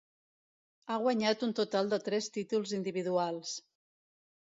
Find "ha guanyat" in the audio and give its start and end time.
0.93-1.45